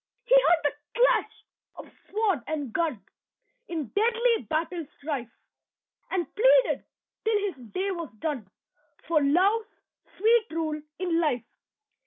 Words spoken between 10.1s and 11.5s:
sweet rule in life.